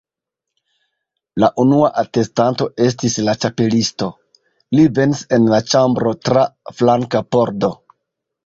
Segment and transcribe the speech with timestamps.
[1.43, 4.07] La unua atestanto estis la Ĉapelisto.
[4.79, 6.47] Li venis en la ĉambron tra
[6.81, 7.75] flanka pordo.